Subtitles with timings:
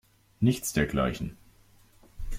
[0.39, 1.37] Nichts dergleichen.